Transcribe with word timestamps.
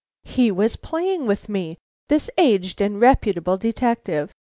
He 0.23 0.49
was 0.49 0.77
playing 0.77 1.27
with 1.27 1.47
me, 1.47 1.77
this 2.09 2.27
aged 2.35 2.81
and 2.81 2.99
reputable 2.99 3.55
detective. 3.57 4.33